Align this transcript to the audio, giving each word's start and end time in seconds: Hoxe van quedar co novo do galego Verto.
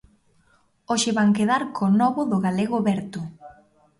Hoxe 0.93 1.11
van 1.17 1.29
quedar 1.37 1.61
co 1.75 1.85
novo 2.01 2.21
do 2.31 2.37
galego 2.45 2.77
Verto. 2.87 3.21